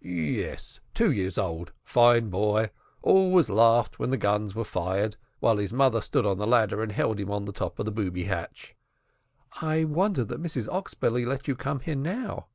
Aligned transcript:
"Yes, 0.00 0.80
two 0.94 1.10
years 1.12 1.36
old 1.36 1.74
fine 1.82 2.30
boy 2.30 2.70
always 3.02 3.50
laughed 3.50 3.98
when 3.98 4.08
the 4.08 4.16
guns 4.16 4.54
were 4.54 4.64
fired, 4.64 5.16
while 5.40 5.58
his 5.58 5.74
mother 5.74 6.00
stood 6.00 6.24
on 6.24 6.38
the 6.38 6.46
ladder 6.46 6.82
and 6.82 6.90
held 6.90 7.20
him 7.20 7.30
on 7.30 7.44
the 7.44 7.52
top 7.52 7.78
of 7.78 7.84
the 7.84 7.92
booby 7.92 8.24
hatch." 8.24 8.74
"I 9.60 9.84
wonder 9.84 10.24
that 10.24 10.42
Mrs 10.42 10.68
Oxbelly 10.72 11.26
let 11.26 11.48
you 11.48 11.54
come 11.54 11.80
here 11.80 11.96
now?" 11.96 12.46